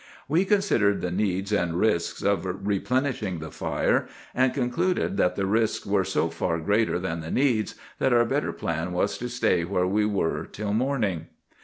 [0.27, 5.85] "We considered the needs and risks of replenishing the fire, and concluded that the risks
[5.85, 9.85] were so far greater than the needs, that our better plan was to stay where
[9.85, 11.27] we were till morning.